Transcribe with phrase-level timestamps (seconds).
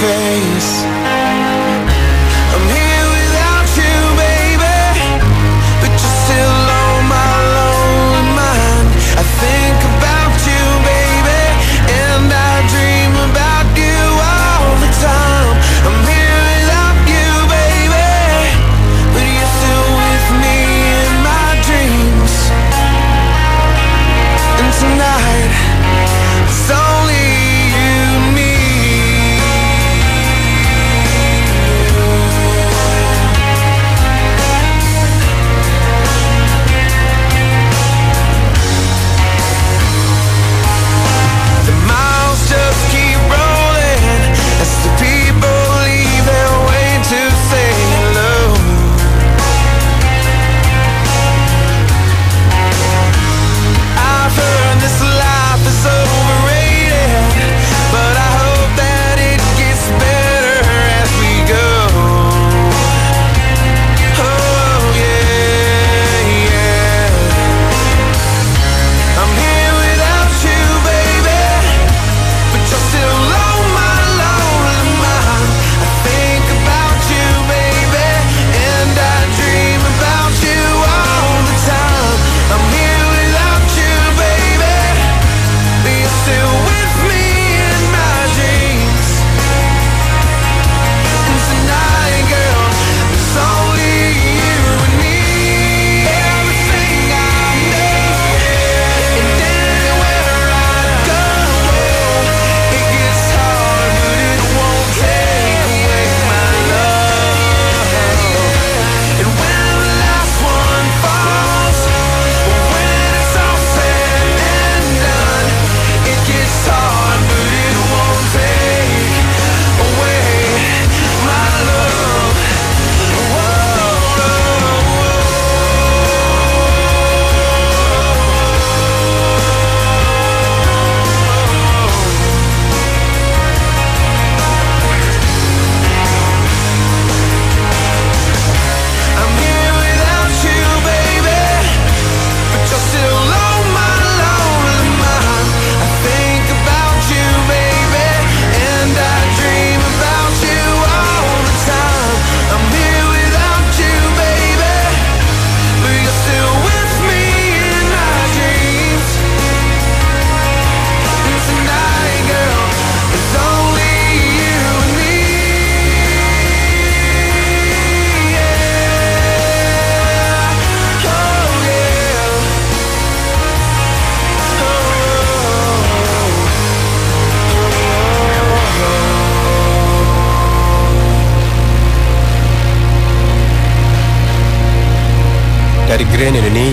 [0.00, 0.57] everything.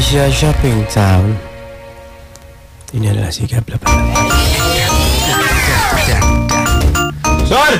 [0.05, 1.33] Indonesia Shopping Town
[2.93, 3.89] Ini adalah sikap lepas
[7.49, 7.73] Son!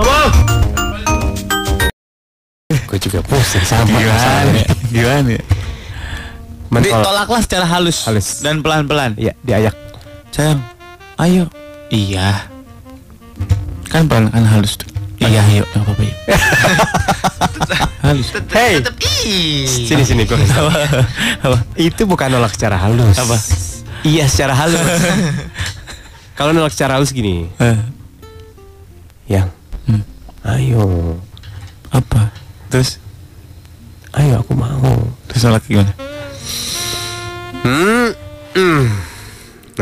[0.00, 0.32] Abang!
[2.72, 4.64] Gue juga pusing sama Gimana?
[4.88, 5.28] Gimana?
[5.36, 5.42] ya?
[6.72, 8.40] Mentol Ditolaklah secara halus, Halus.
[8.40, 9.12] dan pelan-pelan.
[9.20, 9.76] Iya, diayak
[10.32, 10.64] Sayang,
[11.20, 11.52] ayo.
[11.92, 12.48] Iya.
[13.92, 14.91] Kan pelan kan halus tuh.
[15.22, 16.16] Iya, ayo, nggak apa-apa yuk.
[18.02, 18.28] halus.
[18.50, 18.82] Hey!
[19.66, 20.72] Sini sini gue Apa?
[21.46, 21.58] Apa?
[21.78, 23.38] Itu bukan nolak secara halus Apa?
[24.02, 24.82] Iya secara halus
[26.38, 27.78] Kalau nolak secara halus gini Eh,
[29.30, 29.48] Yang
[29.82, 30.02] Hmm.
[30.46, 31.18] Ayo
[31.90, 32.30] apa?
[32.70, 33.02] Terus,
[34.14, 34.94] Ayo aku mau
[35.26, 35.90] terus nolak gimana?
[37.66, 38.14] Hmm,
[38.54, 38.82] hmm.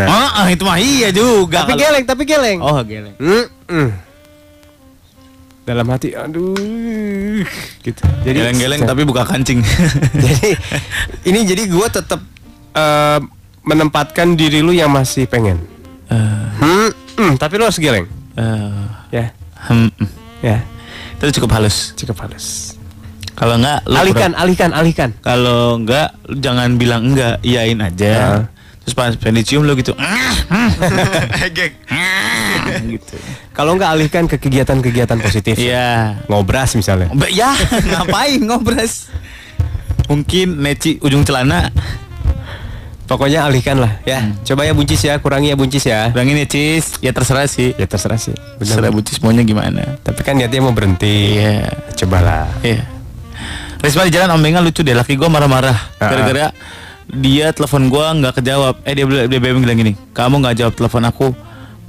[0.01, 0.07] Nah.
[0.09, 1.69] Oh, ah, itu mah iya juga.
[1.69, 3.13] Tapi geleng, tapi geleng Oh, geleng.
[3.21, 3.93] Hmm.
[5.71, 7.47] Dalam hati Aduh
[7.87, 8.03] gitu.
[8.27, 9.63] Jadi Geleng-geleng tapi buka kancing.
[10.27, 10.51] Jadi
[11.31, 12.19] Ini jadi gue tetap
[12.75, 13.19] eh,
[13.63, 15.63] Menempatkan diri lu yang masih pengen
[16.11, 18.85] Eh, Hmm, hmm, Tapi lu harus geleng eh,
[19.15, 19.31] Ya
[19.71, 20.09] hmm, hmm.
[20.43, 20.59] Ya
[21.23, 21.95] Itu cukup halus.
[21.95, 22.75] Cukup halus
[23.39, 26.13] Kalau enggak, Alihkan, alihkan, alihkan Kalau enggak,
[26.43, 28.13] jangan bilang enggak, iyain aja.
[28.13, 28.60] Ah.
[28.81, 29.93] Terus pas pengen dicium lo gitu.
[31.47, 31.73] Egek.
[32.87, 33.15] gitu.
[33.53, 36.17] Kalau nggak alihkan ke kegiatan-kegiatan positif Iya.
[36.27, 37.53] Ngobras misalnya Ya,
[37.91, 39.13] ngapain ngobras?
[40.07, 41.71] Mungkin neci ujung celana.
[43.05, 46.95] Pokoknya alihkan lah ya Coba ya buncis ya, kurangi ya buncis ya Bilangin ya cis,
[46.99, 47.75] ya terserah sih.
[47.75, 48.95] Ya terserah sih Terserah Benar.
[48.97, 49.99] bucis maunya gimana.
[50.01, 51.75] Tapi kan niatnya mau berhenti Iya.
[51.97, 52.87] Cobalah Iya.
[53.83, 54.95] Risma di jalan Om Benga lucu deh.
[54.95, 56.07] Laki gue marah-marah Ah.
[56.07, 56.47] gara-gara
[57.15, 58.75] dia telepon gue nggak kejawab.
[58.87, 61.27] Eh dia bilang dia bilang gini, kamu nggak jawab telepon aku,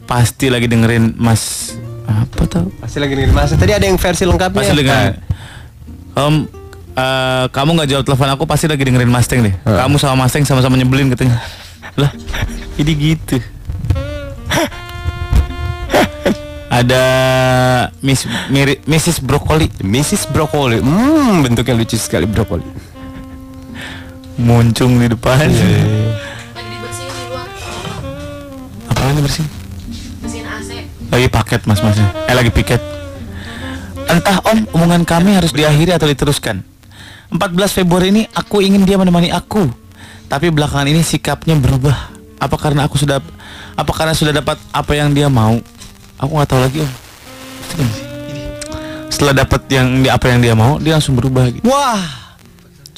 [0.09, 1.75] pasti lagi dengerin Mas
[2.11, 2.67] apa tau?
[2.81, 3.53] Pasti lagi dengerin masa.
[3.55, 4.59] Tadi ada yang versi lengkapnya.
[4.59, 5.13] Pasti dengerin.
[6.11, 6.35] Om,
[6.97, 9.53] eh, kamu nggak jawab telepon aku pasti lagi dengerin Mustang deh.
[9.63, 9.85] Ah.
[9.85, 11.39] Kamu sama Mustang sama-sama nyebelin katanya.
[11.95, 12.11] Lah,
[12.79, 13.39] ini gitu.
[16.71, 17.03] Ada
[17.99, 19.19] Miss Miri, Mrs.
[19.19, 20.31] Brokoli Mrs.
[20.31, 20.79] Broccoli.
[20.79, 22.63] Hmm, bentuknya lucu sekali brokoli.
[24.39, 25.47] Muncung di depan.
[25.47, 25.81] Iya,
[26.55, 27.47] lagi dibersihin di luar
[28.91, 29.45] Apa lagi bersih?
[30.21, 30.69] bersihin AC
[31.11, 32.07] Lagi paket mas masnya.
[32.27, 32.79] Eh lagi piket.
[34.07, 36.63] Entah om, omongan kami harus diakhiri atau diteruskan.
[37.31, 37.39] 14
[37.71, 39.71] Februari ini aku ingin dia menemani aku.
[40.27, 42.11] Tapi belakangan ini sikapnya berubah.
[42.39, 43.23] Apa karena aku sudah
[43.71, 45.59] apa karena sudah dapat apa yang dia mau?
[46.19, 46.91] Aku nggak tahu lagi om.
[49.11, 51.63] Setelah dapat yang apa yang dia mau, dia langsung berubah gitu.
[51.67, 52.20] Wah,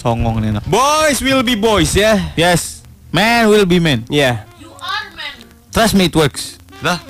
[0.03, 0.67] Songong nih anak.
[0.67, 2.19] boys will be boys ya.
[2.35, 2.83] Yes,
[3.15, 4.03] man will be man.
[4.11, 4.43] Iya.
[4.59, 5.31] you are man
[5.71, 6.59] Trust me it works.
[6.83, 6.99] Lah.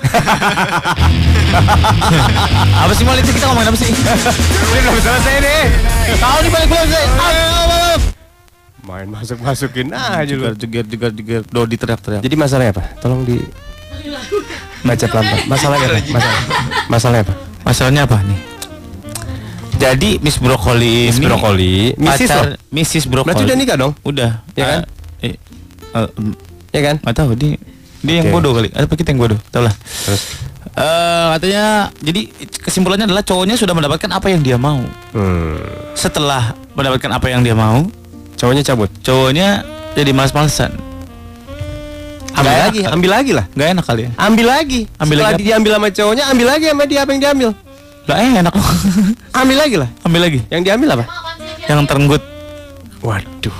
[2.86, 3.90] apa sih mal itu kita ngomongin apa sih?
[3.90, 5.62] Ini belum selesai nih.
[6.22, 7.04] Tahu nih balik belum sih?
[8.86, 10.54] Main masuk masukin aja lu.
[10.54, 11.42] Jegar jegar jegar jegar.
[11.50, 12.22] Dodi teriak-teriak.
[12.22, 12.84] Jadi masalahnya apa?
[13.02, 13.42] Tolong di
[14.86, 15.42] baca pelan-pelan.
[15.52, 15.98] Masalahnya apa?
[15.98, 16.38] Masalah.
[16.86, 17.34] Masalahnya apa?
[17.66, 18.53] Masalahnya apa nih?
[19.84, 22.20] Jadi Miss Brokoli Miss Brokoli, Mrs.
[22.24, 22.58] pacar loh.
[22.72, 23.28] Mrs Brokoli.
[23.28, 23.92] Berarti udah nikah dong?
[24.00, 24.30] Udah.
[24.56, 24.80] Ya kan?
[25.20, 25.34] Eh,
[25.92, 26.32] eh, em,
[26.72, 26.96] Ya kan?
[26.98, 27.60] nggak tahu dia
[28.00, 28.34] dia yang Oke.
[28.34, 28.68] bodoh kali.
[28.70, 29.38] Apa kita yang bodoh?
[29.48, 29.74] Tahu lah.
[29.76, 30.22] Terus
[30.74, 31.64] Eh katanya
[32.02, 32.20] jadi
[32.58, 34.82] kesimpulannya adalah cowoknya sudah mendapatkan apa yang dia mau.
[35.14, 37.86] hmm, Setelah mendapatkan apa yang dia mau,
[38.34, 38.90] cowoknya cabut.
[38.98, 39.62] cowoknya
[39.94, 40.74] jadi males-malesan.
[42.34, 43.46] Ambil lagi, ambil lagi lah.
[43.54, 44.10] Nggak enak kali ya?
[44.18, 44.80] Ambil lagi.
[44.98, 47.50] Ambil Setelah lagi diambil sama cowoknya, ambil lagi sama dia apa yang diambil.
[48.04, 48.68] Lah eh, enak loh.
[49.40, 49.88] Ambil lagi lah.
[50.04, 50.38] Ambil lagi.
[50.52, 51.04] Yang diambil apa?
[51.64, 52.20] yang terenggut,
[53.00, 53.56] Waduh.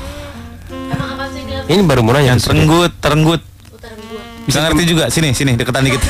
[1.64, 2.36] Ini baru mau nanya.
[2.36, 3.40] yang terenggut, terenggut.
[3.40, 5.08] gua Bisa ngerti juga.
[5.08, 6.04] Sini, sini deketan dikit.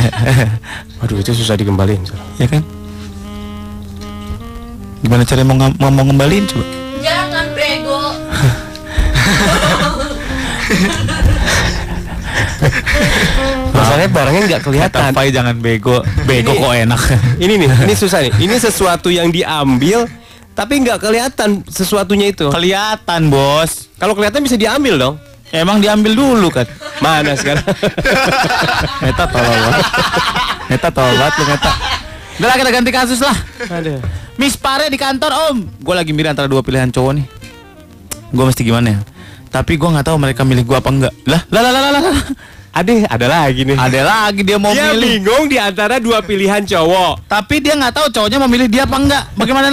[1.00, 2.04] Waduh, itu susah dikembaliin.
[2.04, 2.20] Sur.
[2.36, 2.60] ya kan?
[5.00, 6.80] Gimana cara mau, mau, mau ngembaliin coba?
[7.00, 8.12] jangan bego
[14.00, 15.00] Masalahnya barangnya nggak kelihatan.
[15.04, 16.00] Kata Pai jangan bego.
[16.28, 17.00] Bego Ini- kok enak.
[17.44, 18.32] Ini nih, ini susah nih.
[18.40, 20.08] Ini sesuatu yang diambil
[20.56, 22.48] tapi nggak kelihatan sesuatunya itu.
[22.48, 23.92] Kelihatan, Bos.
[24.00, 25.14] Kalau kelihatan bisa diambil dong.
[25.52, 26.64] Emang diambil dulu kan.
[27.00, 27.64] Mana sekarang?
[29.04, 29.86] Meta tolol banget.
[30.68, 31.72] Meta tolol banget lu Meta.
[32.40, 33.36] Udah lah kita ganti kasus lah.
[33.68, 34.00] Aduh.
[34.40, 35.56] Miss Pare di kantor om.
[35.80, 37.26] Gue lagi milih antara dua pilihan cowok nih.
[38.30, 38.98] Gue mesti gimana ya?
[39.50, 41.12] Tapi gue nggak tahu mereka milih gue apa enggak.
[41.26, 42.14] Lah, lah, lah, lah, lah,
[42.72, 42.80] lah.
[42.80, 43.74] Ade, ada lagi nih.
[43.74, 45.02] Ada lagi dia mau Dia milih.
[45.20, 47.26] bingung di antara dua pilihan cowok.
[47.26, 49.24] Tapi dia nggak tahu cowoknya mau milih dia apa enggak.
[49.34, 49.66] Bagaimana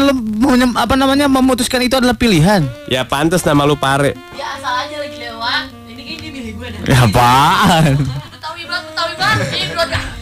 [0.76, 2.66] apa namanya memutuskan itu adalah pilihan?
[2.88, 4.18] Ya pantas nama lu Pare.
[4.34, 7.94] dia asal aja lagi lewat ini kayaknya dia milih gue dah Ya apaan?
[8.28, 9.66] betawi banget betawi banget ini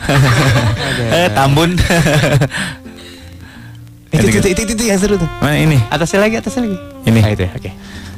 [1.18, 1.72] eh Tambun.
[4.12, 5.28] Itu, itu, itu, itu, itu yang seru tuh.
[5.44, 5.76] Mana ini?
[5.92, 6.78] Atasnya lagi, atasnya lagi.
[7.04, 7.20] Ini.
[7.20, 7.72] Ah, itu ya, oke.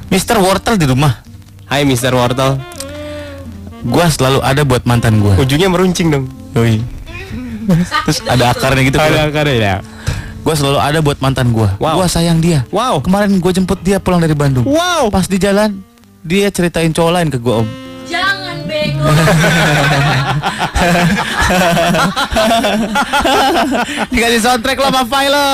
[0.08, 1.26] Mister Wortel di rumah.
[1.66, 2.14] Hai Mr.
[2.14, 2.62] Wortel.
[3.86, 5.38] Gua selalu ada buat mantan gua.
[5.38, 6.26] Ujungnya meruncing dong.
[6.58, 6.82] Yoi.
[8.08, 8.98] Terus ada akarnya gitu.
[8.98, 9.76] Ada akarnya ya.
[10.42, 11.76] Gua selalu ada buat mantan gua.
[11.78, 12.02] Wow.
[12.02, 12.66] Gua sayang dia.
[12.74, 13.04] Wow.
[13.04, 14.66] Kemarin gua jemput dia pulang dari Bandung.
[14.66, 15.12] Wow.
[15.14, 15.84] Pas di jalan
[16.24, 17.70] dia ceritain cowok lain ke gua om.
[18.08, 19.04] jangan bego
[24.16, 25.52] Dikasih soundtrack lo sama file lo.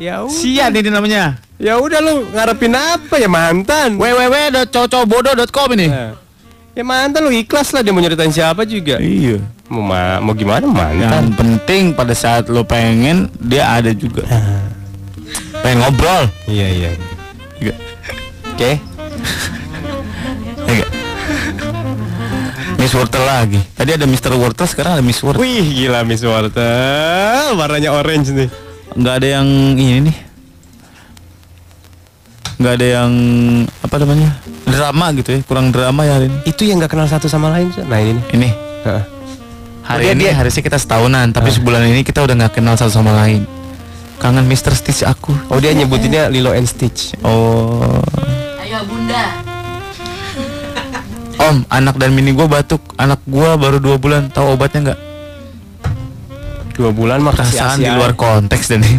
[0.00, 0.32] Ya udah.
[0.32, 1.36] Sian ini namanya.
[1.62, 3.94] Ya udah lu ngarepin apa ya mantan?
[3.94, 5.86] www.cowcowbodoh.com ini.
[5.86, 6.18] Nah,
[6.72, 8.96] Ya mantan lu ikhlas lah dia mau nyeritain siapa juga.
[8.96, 9.38] Iya.
[9.70, 10.98] Mau ma mau gimana mantan?
[10.98, 14.24] Yang penting pada saat lo pengen dia ada juga.
[15.60, 16.26] Pengen ngobrol.
[16.48, 16.90] Iya iya.
[17.60, 17.74] Iya.
[18.56, 18.72] Oke.
[20.66, 20.86] Iya.
[22.80, 23.60] Miss Wortel lagi.
[23.76, 24.34] Tadi ada Mr.
[24.34, 25.44] Wortel, sekarang ada Miss Wortel.
[25.44, 28.48] Wih gila Miss Wortel, warnanya orange nih.
[28.96, 30.31] Nggak ada yang ini nih.
[32.62, 33.12] Nggak ada yang
[33.82, 34.30] apa namanya
[34.62, 36.38] drama gitu ya, kurang drama ya hari ini.
[36.46, 37.74] Itu yang nggak kenal satu sama lain.
[37.82, 38.24] Nah ini nih.
[38.32, 38.48] Ini
[38.82, 39.02] Heeh.
[39.82, 42.74] hari Oh, dia- ini dia- harusnya kita setahunan, tapi sebulan ini kita udah nggak kenal
[42.74, 43.42] satu sama lain.
[44.16, 44.70] Kangen Mr.
[44.72, 45.34] Stitch aku.
[45.50, 47.18] Oh dia nyebutinnya Lilo and Stitch.
[47.20, 47.98] Oh,
[48.56, 49.42] ayo bunda
[51.42, 52.78] Om, anak dan mini gue batuk.
[52.94, 54.30] Anak gua baru dua bulan.
[54.30, 55.00] Tahu obatnya nggak?
[56.72, 58.94] Dua bulan mah kasih Perasaan di luar konteks dan ini.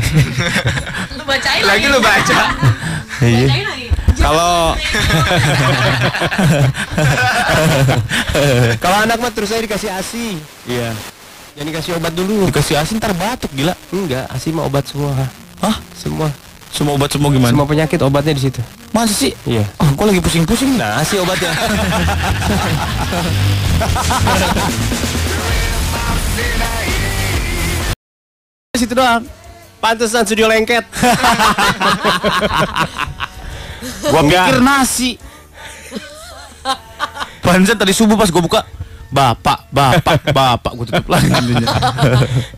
[1.15, 2.39] lu bacain Lagi lu baca.
[3.22, 3.48] Iya.
[4.17, 4.74] Kalau
[8.84, 10.38] kalau anak mah terus saya dikasih ASI.
[10.65, 10.96] Iya.
[11.60, 12.50] Yang dikasih obat dulu.
[12.50, 13.77] Dikasih asin ntar batuk gila.
[13.93, 15.13] Enggak, ASI mah obat semua.
[15.62, 15.77] Hah?
[15.93, 16.32] Semua.
[16.74, 17.53] Semua obat semua gimana?
[17.53, 18.58] Semua penyakit obatnya di situ.
[18.89, 19.29] Masa sih?
[19.46, 19.62] Iya.
[19.77, 20.74] Oh, gua lagi pusing-pusing.
[20.74, 21.53] Nah, si obatnya.
[28.84, 29.24] situ doang.
[29.83, 30.87] Pantesan studio lengket.
[34.07, 35.19] Gua pikir nasi.
[37.43, 38.63] Pantesan tadi subuh pas gua buka
[39.13, 41.29] Bapak, bapak, bapak gue tutup lagi.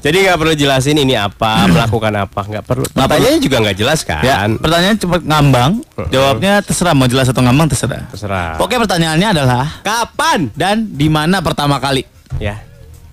[0.07, 2.87] Jadi nggak perlu jelasin ini apa, melakukan apa, nggak perlu.
[2.95, 4.23] Pertanyaannya juga nggak jelas kan?
[4.23, 5.83] Ya, pertanyaan cuma ngambang.
[6.15, 8.07] Jawabnya terserah mau jelas atau ngambang terserah.
[8.07, 8.55] Terserah.
[8.63, 10.47] Oke, pertanyaannya adalah Kapan?
[10.55, 12.07] dan di mana pertama kali?
[12.39, 12.63] Ya,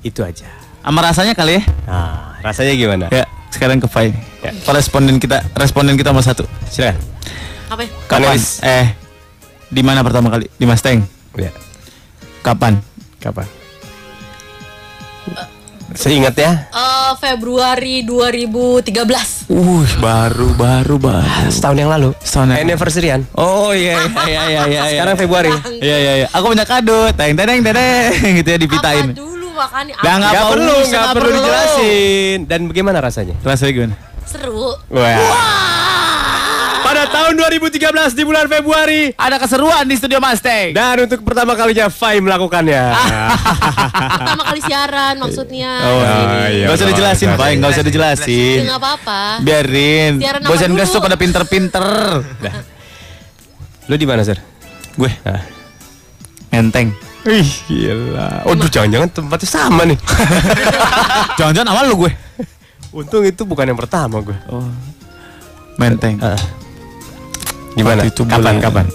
[0.06, 0.61] itu aja.
[0.82, 1.62] Sama rasanya kali ya?
[1.86, 3.06] Nah, rasanya gimana?
[3.08, 4.10] Ya, sekarang ke Fai.
[4.42, 4.50] Ya.
[4.66, 6.42] Responden kita, responden kita nomor satu.
[6.66, 6.98] Silakan.
[7.70, 7.82] Apa?
[7.82, 7.90] ya?
[8.04, 8.26] Kapan?
[8.28, 8.46] Panelis.
[8.60, 8.86] Eh,
[9.70, 10.50] di mana pertama kali?
[10.50, 11.06] Di Mustang.
[11.38, 11.48] Ya,
[12.42, 12.82] Kapan?
[13.16, 13.46] kapan?
[15.92, 19.44] Seingat ya, Eh, Februari 2013.
[19.46, 21.52] Uh, baru, baru, baru.
[21.52, 22.10] setahun yang lalu.
[22.24, 22.58] Setahun yang.
[22.64, 23.20] Anniversary-an.
[23.36, 24.82] Oh iya iya iya iya iya.
[24.88, 25.52] Sekarang Februari.
[25.78, 26.26] Iya iya iya.
[26.32, 27.12] Aku punya kado.
[27.12, 29.06] Teng teng teng teng gitu ya Apa dipitain.
[29.12, 29.31] dulu
[29.62, 29.78] Apa?
[29.84, 32.38] nggak Nggak apa perlu, nggak perlu dijelasin.
[32.44, 33.34] Dan bagaimana rasanya?
[33.40, 33.94] Rasanya gimana?
[34.24, 34.74] Seru.
[34.88, 35.18] Wah.
[36.82, 37.78] Pada tahun 2013
[38.12, 40.74] di bulan Februari Ada keseruan di studio Mustang.
[40.74, 42.84] dan untuk pertama kalinya Fai melakukannya.
[44.18, 45.72] Pertama kali siaran maksudnya.
[45.80, 46.02] Oh,
[46.50, 47.38] iya, Gak usah nggak dijelasin, usah.
[47.38, 47.48] Pak.
[47.56, 48.58] Gak usah dijelasin.
[48.66, 49.20] nggak apa-apa.
[49.40, 50.12] Biarin.
[50.42, 51.86] Bosan gas tuh pada pinter-pinter.
[53.88, 54.36] Lu di mana, Sir?
[54.92, 55.40] Gue Nah.
[57.24, 58.42] Ih, gila.
[58.42, 59.94] Waduh, jangan-jangan tempatnya sama nih.
[61.38, 62.12] Jangan-jangan awal lu gue.
[62.92, 64.34] Untung itu bukan yang pertama gue.
[64.46, 64.66] Oh.
[65.76, 66.18] Menteng.
[66.18, 66.34] Ah.
[67.72, 68.02] Gimana?
[68.02, 68.38] Waktu itu kapan?
[68.38, 68.86] bulan- Kapan?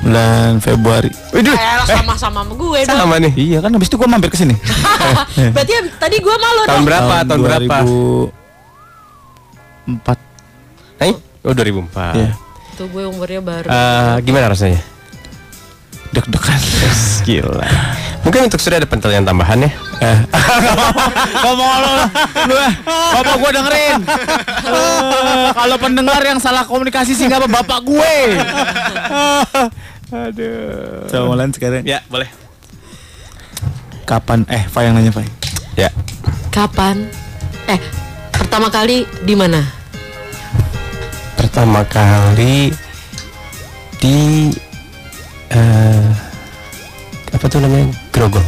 [0.00, 1.10] Bulan Februari.
[1.30, 2.92] Waduh, Eh, lo sama-sama sama gue dong.
[2.94, 3.32] sama nih.
[3.34, 4.54] Iya kan habis itu gue mampir ke sini.
[5.54, 6.86] Berarti ab- tadi gue malu Tahun dong.
[6.86, 7.14] berapa?
[7.24, 7.76] Tahun berapa?
[9.88, 11.02] 2004.
[11.02, 11.12] Eh?
[11.42, 12.14] Oh, 2004.
[12.14, 12.32] Iya.
[12.74, 13.66] Tuh gue umurnya baru.
[13.66, 14.78] Eh, gimana rasanya?
[16.14, 16.60] Deg-degan.
[17.26, 17.66] Gila.
[18.22, 19.70] Mungkin untuk sudah ada penilaian tambahan ya.
[21.42, 21.92] Ngomong lu
[22.48, 22.72] lu eh,
[23.18, 23.98] bapak gue dengerin.
[24.64, 28.14] Eh, Kalau pendengar yang salah komunikasi sih nggak apa bapak gue.
[30.14, 31.10] Aduh.
[31.10, 31.82] Coba mulai sekarang.
[31.82, 32.30] Ya, boleh.
[34.06, 34.46] Kapan?
[34.46, 35.26] Eh, Fai yang nanya Fai.
[35.74, 35.90] Ya.
[36.54, 37.08] Kapan?
[37.66, 37.80] Eh,
[38.30, 39.64] pertama kali di mana?
[41.34, 42.70] Pertama kali
[43.98, 44.16] di
[45.52, 46.08] eh
[47.34, 47.90] apa tuh namanya?
[48.14, 48.46] Grogol.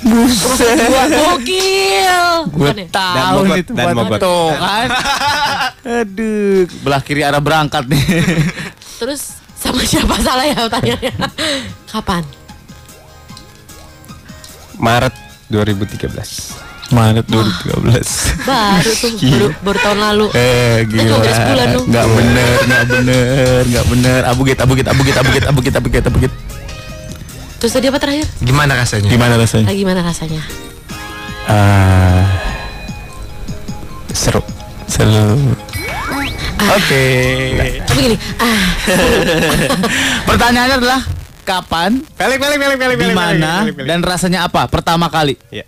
[0.00, 2.08] Gua gokil.
[2.56, 2.72] Ya?
[2.88, 4.20] Tahu Mogot, itu dan Mogot.
[4.22, 4.88] tuh kan.
[6.00, 8.04] Aduh, belah kiri arah berangkat nih.
[9.00, 11.12] Terus sama siapa salah ya tanyanya?
[11.92, 12.24] Kapan?
[14.80, 15.12] Maret
[15.52, 16.69] 2013.
[16.90, 18.46] Maret 2013.
[18.46, 20.26] Baru tuh, baru, baru tahun lalu.
[20.34, 21.16] Eh, gila.
[21.22, 21.86] sebulan dong.
[21.86, 24.20] Nggak bener, nggak bener, nggak bener.
[24.26, 26.32] Abugit, abugit, abugit, abugit, abugit, abugit, abugit.
[27.60, 28.26] Terus tadi apa terakhir?
[28.40, 29.08] Gimana rasanya?
[29.12, 29.66] Gimana rasanya?
[29.68, 30.42] Ah, gimana rasanya?
[31.50, 32.24] Eh
[34.14, 34.42] seru.
[34.90, 35.54] Seru.
[36.60, 37.04] Oke.
[37.88, 38.62] Tapi gini, ah,
[40.28, 41.00] Pertanyaannya adalah
[41.40, 45.40] kapan, Pelik, pelik, pelik, pelik, di mana, dan rasanya apa pertama kali?
[45.48, 45.64] Ya.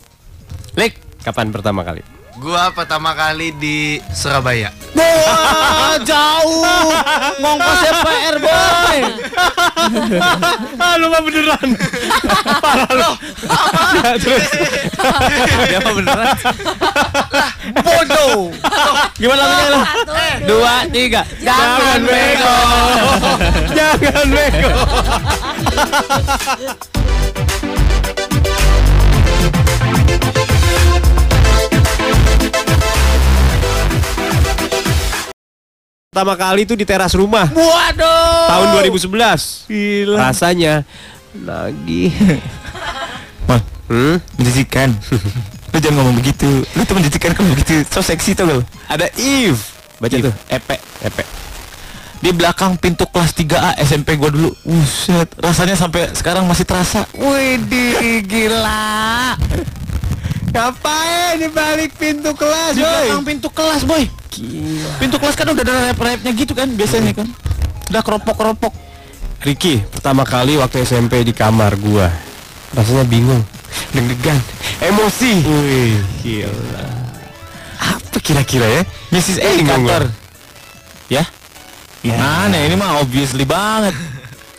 [0.76, 1.00] Lik.
[1.22, 2.02] Kapan pertama kali?
[2.42, 4.74] Gua pertama kali di Surabaya.
[4.98, 6.90] Wah, jauh.
[7.38, 8.98] Ngongkosnya PR, boy.
[10.82, 11.68] ah, lu mah beneran.
[15.70, 16.34] Ya apa beneran?
[17.86, 18.50] Bodoh.
[19.14, 19.80] Gimana lagunya lo?
[20.42, 21.22] Dua, tiga.
[21.38, 22.54] Jangan bego.
[23.78, 24.70] Jangan bego.
[36.12, 38.44] Pertama kali itu di teras rumah Waduh.
[38.44, 39.64] tahun 2011.
[39.64, 40.16] Gila.
[40.20, 40.84] Rasanya
[41.40, 42.12] lagi.
[43.48, 44.20] Mal, Hmm?
[44.36, 44.92] menjijikan.
[45.72, 46.68] lu jangan ngomong begitu.
[46.76, 47.80] Lu tuh menjijikan kalau begitu.
[47.88, 48.60] So seksi tuh lo.
[48.92, 49.56] Ada Eve.
[49.96, 50.28] Baca Eve.
[50.28, 50.34] tuh.
[50.52, 50.76] Epe.
[51.00, 51.24] Epe.
[52.20, 54.52] Di belakang pintu kelas 3A SMP gua dulu.
[54.68, 57.08] Buset, rasanya sampai sekarang masih terasa.
[57.16, 59.32] Widih, gila.
[60.52, 64.04] Ngapain di balik pintu kelas, Di belakang pintu kelas, boy.
[64.96, 67.28] Pintu kelas kan udah ada rap-rapnya gitu kan biasanya kan.
[67.92, 68.72] Udah keropok-keropok.
[69.42, 72.08] Ricky, pertama kali waktu SMP di kamar gua.
[72.72, 73.42] Rasanya bingung,
[73.92, 74.38] deg-degan,
[74.80, 75.42] emosi.
[75.44, 76.86] Wih, Gila.
[77.76, 78.82] Apa kira-kira ya?
[79.10, 79.36] Mrs.
[79.36, 80.08] Eh, bingung Indikator.
[80.08, 81.10] gua.
[81.10, 81.24] Ya?
[82.00, 83.92] Gimana ini mah obviously banget.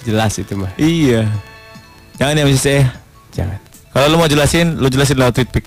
[0.03, 0.69] Jelas itu mah.
[0.77, 1.25] iya.
[2.19, 2.65] Jangan ya Mrs.
[2.69, 2.77] E.
[3.33, 3.57] Jangan.
[3.89, 5.65] Kalau lu mau jelasin, lu jelasin lewat tweet pic.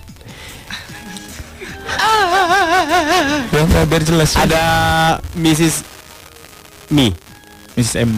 [3.53, 4.37] Ya, nggak, biar jelas.
[4.37, 4.63] Ada
[5.33, 5.81] Mrs.
[6.93, 7.11] Mi
[7.77, 8.09] Miss M.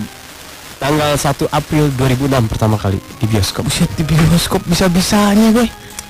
[0.80, 3.68] tanggal 1 April 2006 pertama kali di bioskop.
[3.68, 5.68] Buset di bioskop bisa-bisanya gue.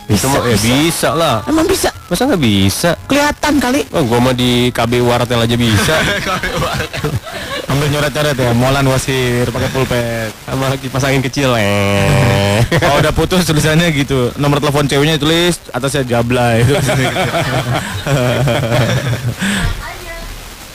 [0.09, 1.45] Bisa, mau ya bisa lah.
[1.45, 1.89] Emang bisa?
[2.09, 2.97] Masa nggak bisa?
[3.05, 3.85] Kelihatan kali.
[3.93, 5.93] Oh, gua mah di KB Wartel aja bisa.
[7.69, 10.33] Ambil nyoret-nyoret ya, molan wasir pakai pulpen.
[10.49, 11.53] Sama kipas angin kecil.
[11.53, 12.65] Eh.
[12.81, 14.33] Kalau udah putus tulisannya gitu.
[14.41, 16.65] Nomor telepon ceweknya ditulis atasnya jablay.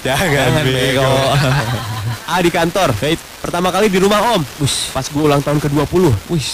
[0.07, 1.11] Jangan bego.
[2.29, 2.95] ah di kantor.
[3.43, 4.43] Pertama kali di rumah Om.
[4.63, 6.05] Wih, pas gue ulang tahun ke-20.
[6.31, 6.49] Wih,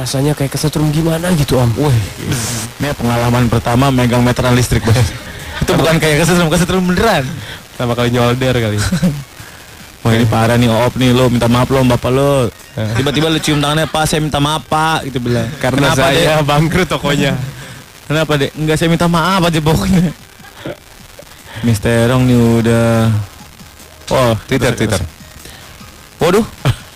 [0.00, 1.76] rasanya kayak kesetrum gimana gitu Om.
[1.76, 2.00] Wih,
[2.80, 4.96] ini pengalaman pertama megang meteran listrik bos.
[5.62, 7.26] Itu bukan kayak kesetrum, kesetrum beneran.
[7.74, 8.78] Pertama kali nyolder kali.
[10.08, 12.48] Wah ini parah nih Op nih lo minta maaf lo bapak lo.
[12.96, 15.44] Tiba-tiba lu cium tangannya pak saya minta maaf pak gitu bilang.
[15.60, 16.48] Karena Kenapa, saya Dek?
[16.48, 17.32] bangkrut tokonya.
[18.08, 18.56] Kenapa dek?
[18.56, 20.08] Enggak saya minta maaf aja pokoknya.
[21.68, 23.12] Misterong nih udah.
[24.08, 25.00] Oh Twitter, Twitter.
[26.16, 26.46] Waduh.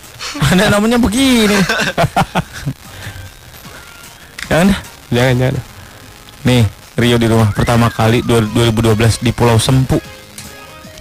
[0.49, 1.61] Ada namanya begini.
[4.49, 4.73] Jangan.
[5.13, 5.55] Jangan, jangan.
[6.43, 6.63] Nih,
[6.97, 10.01] Rio di rumah pertama kali dua- 2012 di Pulau Sempu.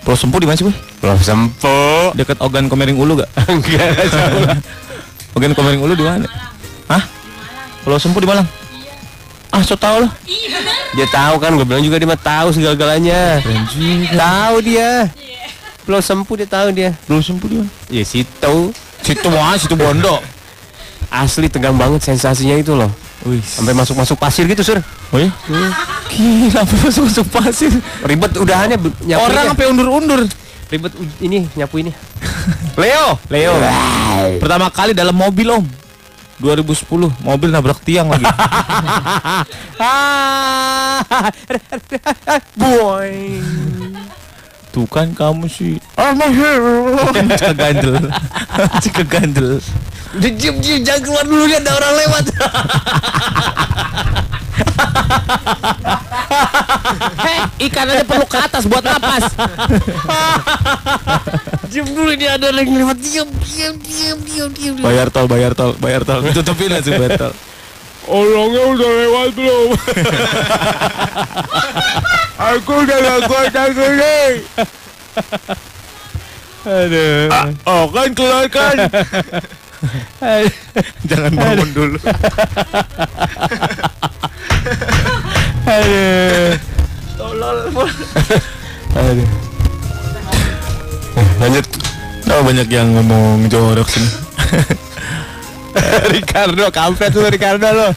[0.02, 0.76] Pulau Sempu di mana sih, Boy?
[0.98, 2.10] Belum sempo.
[2.18, 3.30] Dekat Ogan Komering Ulu gak?
[3.54, 4.46] Enggak, jauh.
[5.38, 6.26] Ogan Komering Ulu di mana?
[6.90, 7.04] Hah?
[7.86, 8.46] Pulau Sempu di Malang?
[9.52, 10.12] Ah, so tau lah.
[10.96, 13.44] Dia tahu kan, gue bilang juga dia mah tahu segala-galanya.
[14.16, 15.12] Tahu dia.
[15.84, 16.96] Pulau Sempu dia tahu dia.
[17.06, 17.70] Pulau Sempu di mana?
[17.92, 18.56] Ya situ.
[19.04, 20.18] Situ mah, situ Bondo.
[21.12, 22.90] Asli tegang banget sensasinya itu loh.
[23.22, 24.82] Wih, Sampai masuk-masuk pasir gitu, Sur.
[25.14, 25.30] Ya?
[26.10, 27.70] Gila, masuk-masuk pasir.
[28.02, 29.18] Ribet udahannya nyapuinnya.
[29.22, 30.26] Orang sampai undur-undur.
[30.72, 31.92] ribet ini nyapu ini.
[32.82, 33.54] Leo, Leo.
[34.40, 35.66] Pertama kali dalam mobil, Om.
[36.42, 38.26] 2010, mobil nabrak tiang lagi.
[42.58, 43.38] Boy.
[44.72, 45.78] Tuh kan kamu sih.
[46.00, 46.10] Oh,
[47.38, 47.96] Cika gandel.
[48.84, 49.62] Cika gandel.
[50.12, 52.26] Udah diem diem jangan keluar dulu ya ada orang lewat.
[57.22, 57.40] Hei,
[57.72, 59.32] ikan aja perlu ke atas buat napas.
[61.72, 64.74] diem dulu ini ada orang lewat diem diem diem diem diem.
[64.84, 66.20] Bayar tol, bayar tol, bayar tol.
[66.36, 67.34] Tutupin langsung bayar tol.
[68.12, 69.70] Orangnya udah lewat belum?
[72.52, 74.32] Aku udah gak kuat aku nih.
[76.62, 77.26] Aduh.
[77.64, 78.76] Oh kan keluar kan.
[81.10, 81.98] Jangan bangun dulu.
[85.72, 86.54] Aduh.
[88.96, 89.30] Aduh.
[91.42, 91.66] Lanjut.
[92.32, 94.08] Oh banyak yang ngomong jorok sini.
[96.16, 97.92] Ricardo, kampret lu Ricardo lo.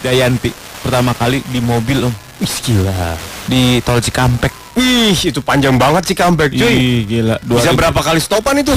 [0.00, 0.48] Dayanti
[0.80, 3.16] pertama kali di mobil om gila.
[3.50, 4.65] di tol Cikampek.
[4.76, 6.68] Wih itu panjang banget sih comeback cuy.
[6.68, 7.40] Ih, gila.
[7.40, 8.76] Dua Bisa ribu- berapa kali stopan itu?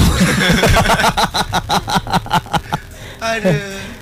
[3.20, 3.56] Aduh.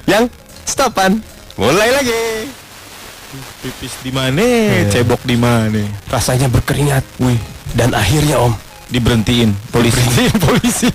[0.06, 0.24] Yang
[0.62, 1.18] stopan.
[1.58, 2.46] Mulai lagi.
[3.58, 4.46] pipis di mana?
[4.88, 5.82] Cebok di mana?
[6.06, 7.02] Rasanya berkeringat.
[7.18, 7.36] Wih.
[7.74, 8.54] Dan akhirnya om.
[8.88, 10.00] Diberhentiin polisi.
[10.46, 10.88] polisi.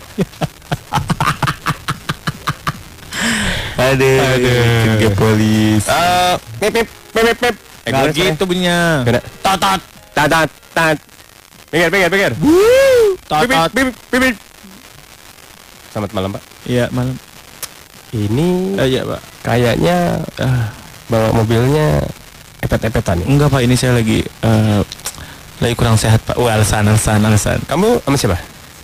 [3.76, 4.20] Aduh.
[4.24, 4.98] Aduh.
[5.04, 5.84] Ke polis.
[5.84, 7.56] Eh, pip pip pip pip.
[7.84, 9.04] Eh, gitu bunyinya.
[9.44, 9.84] Tatat
[10.16, 10.98] tatat tat.
[13.24, 13.70] Tatat.
[13.72, 14.36] Pip pip pip pip.
[15.90, 16.44] Selamat malam pak.
[16.66, 17.16] Iya malam.
[18.14, 19.22] Ini Eh, iya pak.
[19.42, 19.98] kayaknya
[20.38, 20.64] eh,
[21.10, 22.02] bawa mobilnya
[22.60, 23.26] epet-epetan ya.
[23.26, 24.82] Enggak pak, ini saya lagi eh,
[25.58, 26.38] lagi kurang sehat pak.
[26.38, 27.58] Wah alasan alasan alasan.
[27.66, 28.38] Kamu sama siapa?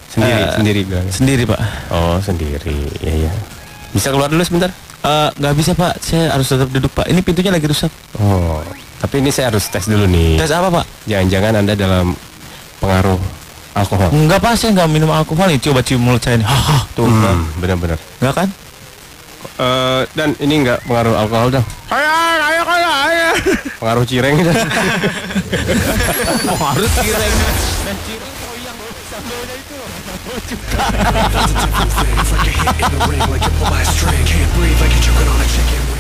[0.09, 1.13] Sendiri Eh, sendiri bilangnya.
[1.13, 1.59] Sendiri pak.
[1.89, 2.77] Oh sendiri.
[3.01, 3.31] Iya iya.
[3.89, 4.69] Bisa keluar dulu sebentar?
[4.99, 7.05] Eh, nggak bisa pak, saya harus tetap duduk pak.
[7.05, 7.89] Ini pintunya lagi rusak.
[8.17, 8.61] Oh.
[8.99, 10.35] Tapi ini saya harus tes dulu nih.
[10.35, 10.85] Tes apa pak?
[11.07, 12.11] Jangan-jangan anda dalam
[12.83, 13.19] pengaruh
[13.75, 14.11] alkohol.
[14.11, 15.59] Enggak pak, saya nggak minum alkohol nih.
[15.63, 16.47] Coba cium mulut saya nih.
[16.51, 17.07] Hah, tuh.
[17.07, 17.97] Hmm, benar-benar.
[18.19, 18.49] Enggak kan?
[19.59, 21.65] Eh, dan ini enggak pengaruh alkohol dong.
[21.91, 23.29] Ayo, ayo, ayo, ayo.
[23.79, 24.55] Pengaruh cireng dan
[32.91, 35.81] the ring like you pull my string Can't breathe like you're choking on a chicken
[35.91, 35.98] wing